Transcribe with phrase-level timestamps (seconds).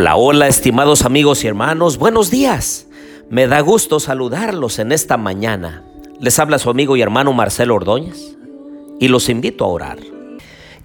[0.00, 2.86] Hola, hola, estimados amigos y hermanos, buenos días.
[3.30, 5.82] Me da gusto saludarlos en esta mañana.
[6.20, 8.36] Les habla su amigo y hermano Marcelo Ordóñez
[9.00, 9.98] y los invito a orar.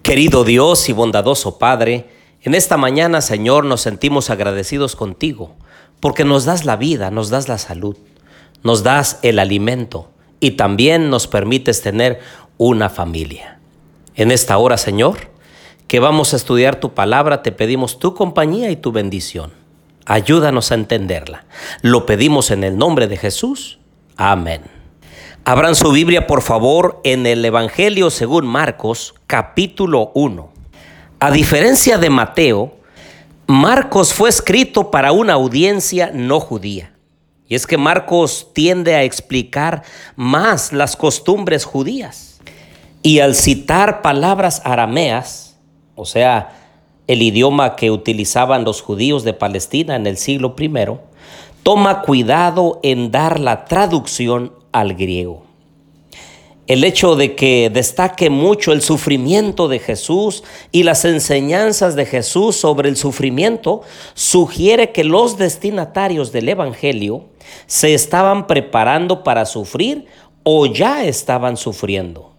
[0.01, 2.09] Querido Dios y bondadoso Padre,
[2.41, 5.57] en esta mañana, Señor, nos sentimos agradecidos contigo
[5.99, 7.97] porque nos das la vida, nos das la salud,
[8.63, 10.09] nos das el alimento
[10.39, 12.19] y también nos permites tener
[12.57, 13.59] una familia.
[14.15, 15.32] En esta hora, Señor,
[15.87, 19.51] que vamos a estudiar tu palabra, te pedimos tu compañía y tu bendición.
[20.05, 21.45] Ayúdanos a entenderla.
[21.81, 23.79] Lo pedimos en el nombre de Jesús.
[24.17, 24.61] Amén.
[25.45, 30.49] Abran su Biblia, por favor, en el Evangelio según Marcos, capítulo 1.
[31.19, 32.77] A diferencia de Mateo,
[33.47, 36.93] Marcos fue escrito para una audiencia no judía.
[37.47, 39.83] Y es que Marcos tiende a explicar
[40.15, 42.39] más las costumbres judías.
[43.01, 45.52] Y al citar palabras arameas,
[45.95, 46.59] o sea,
[47.07, 50.71] el idioma que utilizaban los judíos de Palestina en el siglo I,
[51.63, 55.43] toma cuidado en dar la traducción al griego.
[56.65, 62.55] El hecho de que destaque mucho el sufrimiento de Jesús y las enseñanzas de Jesús
[62.55, 63.81] sobre el sufrimiento
[64.13, 67.25] sugiere que los destinatarios del Evangelio
[67.67, 70.05] se estaban preparando para sufrir
[70.43, 72.32] o ya estaban sufriendo.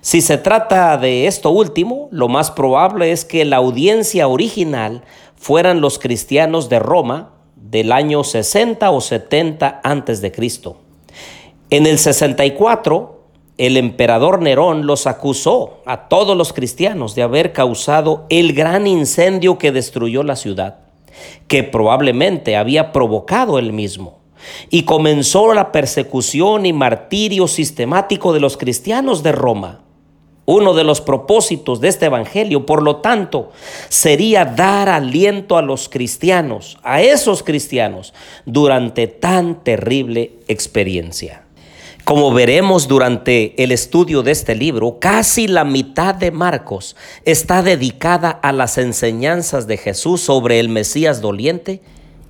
[0.00, 5.02] Si se trata de esto último, lo más probable es que la audiencia original
[5.36, 10.78] fueran los cristianos de Roma del año 60 o 70 antes de Cristo.
[11.70, 13.20] En el 64,
[13.58, 19.58] el emperador Nerón los acusó a todos los cristianos de haber causado el gran incendio
[19.58, 20.78] que destruyó la ciudad,
[21.46, 24.19] que probablemente había provocado él mismo
[24.70, 29.80] y comenzó la persecución y martirio sistemático de los cristianos de Roma.
[30.46, 33.52] Uno de los propósitos de este Evangelio, por lo tanto,
[33.88, 38.14] sería dar aliento a los cristianos, a esos cristianos,
[38.46, 41.44] durante tan terrible experiencia.
[42.04, 48.30] Como veremos durante el estudio de este libro, casi la mitad de Marcos está dedicada
[48.30, 51.82] a las enseñanzas de Jesús sobre el Mesías doliente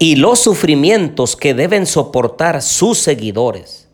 [0.02, 3.86] y los sufrimientos que deben soportar sus seguidores.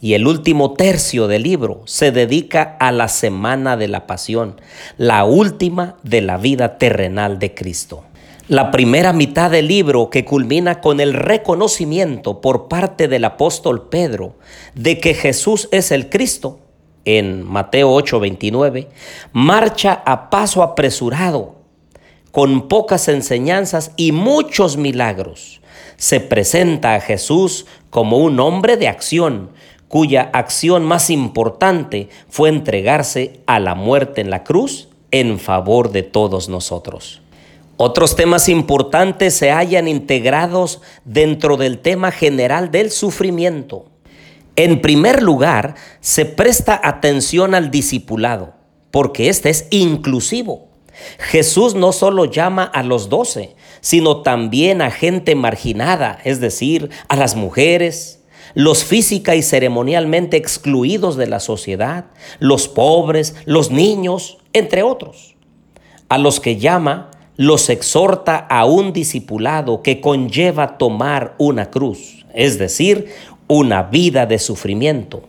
[0.00, 4.60] Y el último tercio del libro se dedica a la semana de la pasión,
[4.96, 8.04] la última de la vida terrenal de Cristo.
[8.46, 14.36] La primera mitad del libro, que culmina con el reconocimiento por parte del apóstol Pedro
[14.76, 16.60] de que Jesús es el Cristo,
[17.04, 18.86] en Mateo 8:29,
[19.32, 21.59] marcha a paso apresurado
[22.30, 25.60] con pocas enseñanzas y muchos milagros.
[25.96, 29.50] Se presenta a Jesús como un hombre de acción,
[29.88, 36.02] cuya acción más importante fue entregarse a la muerte en la cruz en favor de
[36.02, 37.20] todos nosotros.
[37.76, 43.86] Otros temas importantes se hallan integrados dentro del tema general del sufrimiento.
[44.54, 48.52] En primer lugar, se presta atención al discipulado,
[48.90, 50.69] porque este es inclusivo.
[51.18, 57.16] Jesús no solo llama a los doce, sino también a gente marginada, es decir, a
[57.16, 58.20] las mujeres,
[58.54, 62.06] los física y ceremonialmente excluidos de la sociedad,
[62.38, 65.36] los pobres, los niños, entre otros.
[66.08, 72.58] A los que llama, los exhorta a un discipulado que conlleva tomar una cruz, es
[72.58, 73.14] decir,
[73.46, 75.22] una vida de sufrimiento,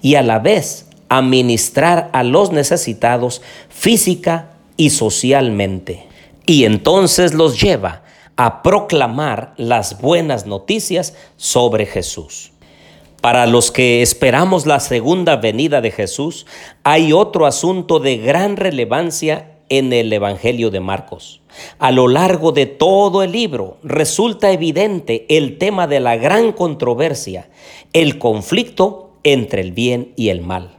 [0.00, 6.06] y a la vez administrar a los necesitados física, y socialmente.
[6.46, 8.02] Y entonces los lleva
[8.36, 12.52] a proclamar las buenas noticias sobre Jesús.
[13.20, 16.46] Para los que esperamos la segunda venida de Jesús,
[16.84, 21.40] hay otro asunto de gran relevancia en el Evangelio de Marcos.
[21.78, 27.48] A lo largo de todo el libro resulta evidente el tema de la gran controversia,
[27.92, 30.76] el conflicto entre el bien y el mal.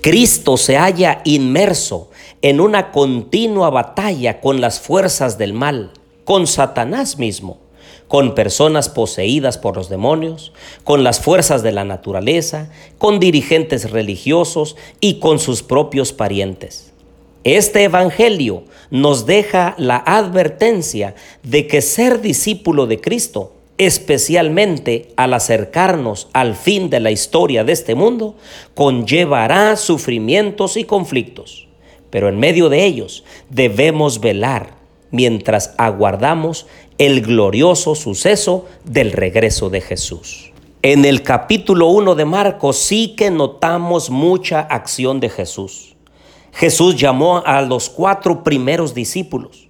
[0.00, 2.10] Cristo se halla inmerso
[2.42, 5.92] en una continua batalla con las fuerzas del mal,
[6.24, 7.58] con Satanás mismo,
[8.06, 10.52] con personas poseídas por los demonios,
[10.84, 16.92] con las fuerzas de la naturaleza, con dirigentes religiosos y con sus propios parientes.
[17.44, 26.28] Este Evangelio nos deja la advertencia de que ser discípulo de Cristo especialmente al acercarnos
[26.32, 28.34] al fin de la historia de este mundo,
[28.74, 31.67] conllevará sufrimientos y conflictos.
[32.10, 34.74] Pero en medio de ellos debemos velar
[35.10, 36.66] mientras aguardamos
[36.98, 40.52] el glorioso suceso del regreso de Jesús.
[40.82, 45.96] En el capítulo 1 de Marcos sí que notamos mucha acción de Jesús.
[46.52, 49.68] Jesús llamó a los cuatro primeros discípulos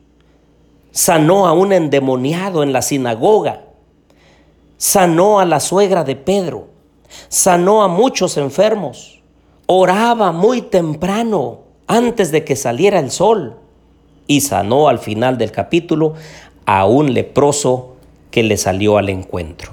[0.99, 3.67] sanó a un endemoniado en la sinagoga,
[4.79, 6.71] sanó a la suegra de Pedro,
[7.29, 9.23] sanó a muchos enfermos,
[9.67, 13.57] oraba muy temprano antes de que saliera el sol
[14.27, 16.15] y sanó al final del capítulo
[16.67, 17.97] a un leproso
[18.31, 19.73] que le salió al encuentro.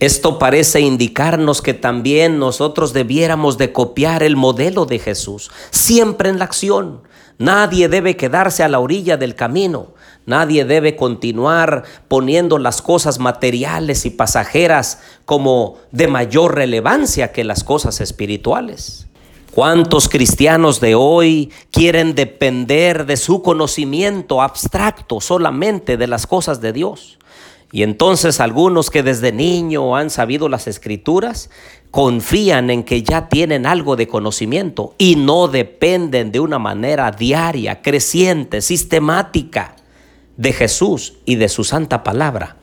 [0.00, 6.38] Esto parece indicarnos que también nosotros debiéramos de copiar el modelo de Jesús, siempre en
[6.38, 7.02] la acción.
[7.36, 9.88] Nadie debe quedarse a la orilla del camino.
[10.24, 17.62] Nadie debe continuar poniendo las cosas materiales y pasajeras como de mayor relevancia que las
[17.62, 19.09] cosas espirituales.
[19.54, 26.72] ¿Cuántos cristianos de hoy quieren depender de su conocimiento abstracto solamente de las cosas de
[26.72, 27.18] Dios?
[27.72, 31.50] Y entonces algunos que desde niño han sabido las escrituras,
[31.90, 37.82] confían en que ya tienen algo de conocimiento y no dependen de una manera diaria,
[37.82, 39.74] creciente, sistemática
[40.36, 42.59] de Jesús y de su santa palabra.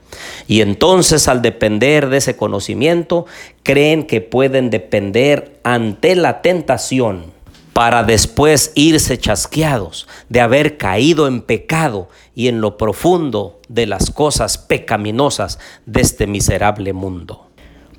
[0.48, 3.26] Y entonces al depender de ese conocimiento,
[3.64, 7.38] creen que pueden depender ante la tentación
[7.78, 14.10] para después irse chasqueados de haber caído en pecado y en lo profundo de las
[14.10, 17.48] cosas pecaminosas de este miserable mundo.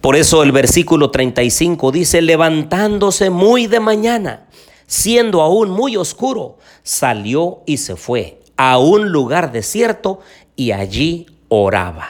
[0.00, 4.48] Por eso el versículo 35 dice, levantándose muy de mañana,
[4.88, 10.18] siendo aún muy oscuro, salió y se fue a un lugar desierto
[10.56, 12.08] y allí oraba.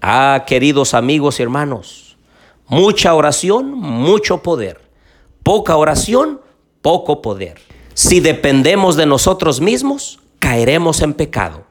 [0.00, 2.16] Ah, queridos amigos y hermanos,
[2.68, 4.80] mucha oración, mucho poder.
[5.42, 6.40] Poca oración,
[6.82, 7.58] poco poder.
[7.94, 11.64] Si dependemos de nosotros mismos, caeremos en pecado.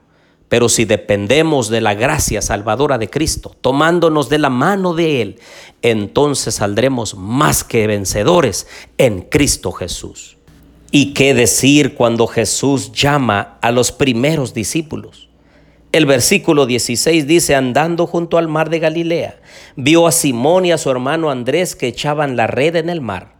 [0.49, 5.39] Pero si dependemos de la gracia salvadora de Cristo, tomándonos de la mano de Él,
[5.81, 8.67] entonces saldremos más que vencedores
[8.97, 10.37] en Cristo Jesús.
[10.91, 15.29] ¿Y qué decir cuando Jesús llama a los primeros discípulos?
[15.95, 19.39] El versículo 16 dice, andando junto al mar de Galilea,
[19.77, 23.37] vio a Simón y a su hermano Andrés que echaban la red en el mar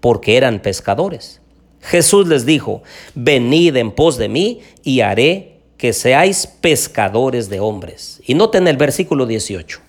[0.00, 1.40] porque eran pescadores.
[1.80, 2.82] Jesús les dijo,
[3.14, 8.20] venid en pos de mí y haré que seáis pescadores de hombres.
[8.26, 9.80] Y noten el versículo 18.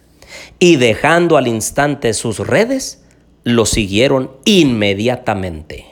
[0.58, 3.04] Y dejando al instante sus redes,
[3.44, 5.86] lo siguieron inmediatamente.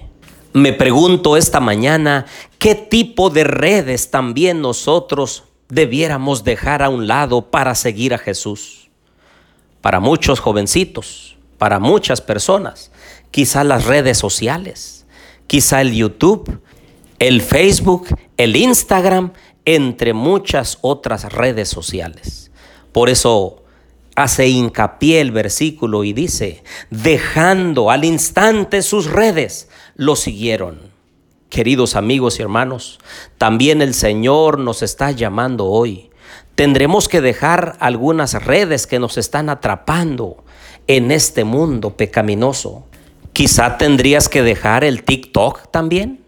[0.53, 2.27] Me pregunto esta mañana,
[2.59, 8.89] ¿qué tipo de redes también nosotros debiéramos dejar a un lado para seguir a Jesús?
[9.81, 12.91] Para muchos jovencitos, para muchas personas,
[13.31, 15.05] quizá las redes sociales,
[15.47, 16.61] quizá el YouTube,
[17.19, 19.33] el Facebook, el Instagram,
[19.65, 22.51] entre muchas otras redes sociales.
[22.91, 23.63] Por eso
[24.15, 30.92] hace hincapié el versículo y dice, dejando al instante sus redes, lo siguieron.
[31.53, 32.97] Queridos amigos y hermanos,
[33.37, 36.09] también el Señor nos está llamando hoy.
[36.55, 40.43] Tendremos que dejar algunas redes que nos están atrapando
[40.87, 42.87] en este mundo pecaminoso.
[43.33, 46.25] Quizá tendrías que dejar el TikTok también.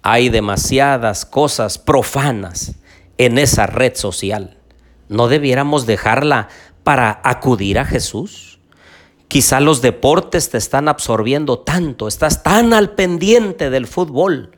[0.00, 2.76] Hay demasiadas cosas profanas
[3.18, 4.56] en esa red social.
[5.10, 6.48] ¿No debiéramos dejarla
[6.82, 8.55] para acudir a Jesús?
[9.36, 14.52] Quizá los deportes te están absorbiendo tanto, estás tan al pendiente del fútbol.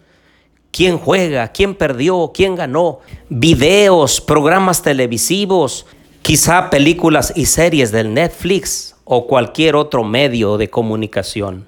[0.70, 1.49] ¿Quién juega?
[1.49, 2.30] ¿Quién perdió?
[2.32, 3.00] ¿Quién ganó?
[3.28, 5.85] Videos, programas televisivos,
[6.23, 11.66] quizá películas y series del Netflix o cualquier otro medio de comunicación.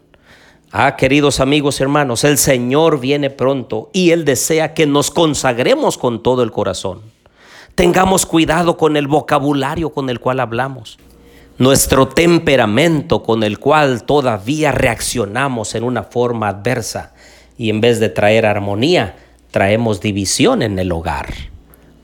[0.71, 5.99] Ah, queridos amigos y hermanos, el Señor viene pronto y Él desea que nos consagremos
[5.99, 7.01] con todo el corazón.
[7.75, 11.01] Tengamos cuidado con el vocabulario con el cual hablamos,
[11.61, 17.13] nuestro temperamento con el cual todavía reaccionamos en una forma adversa
[17.59, 19.17] y en vez de traer armonía,
[19.51, 21.35] traemos división en el hogar.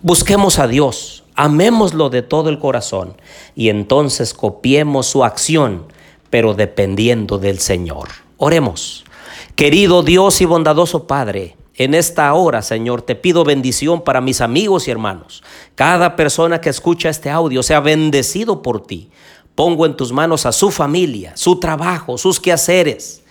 [0.02, 3.16] Busquemos a Dios, amémoslo de todo el corazón
[3.54, 5.86] y entonces copiemos su acción,
[6.28, 8.08] pero dependiendo del Señor.
[8.36, 9.06] Oremos.
[9.54, 14.86] Querido Dios y bondadoso Padre, en esta hora, Señor, te pido bendición para mis amigos
[14.86, 15.42] y hermanos.
[15.74, 19.10] Cada persona que escucha este audio sea bendecido por ti.
[19.56, 23.24] Pongo en tus manos a su familia, su trabajo, sus quehaceres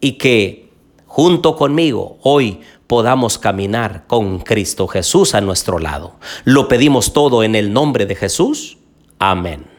[0.00, 0.70] y que
[1.06, 6.14] junto conmigo hoy podamos caminar con Cristo Jesús a nuestro lado.
[6.44, 8.78] Lo pedimos todo en el nombre de Jesús.
[9.18, 9.73] Amén.